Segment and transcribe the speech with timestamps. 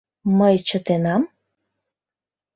[0.37, 1.23] Мый чытенам?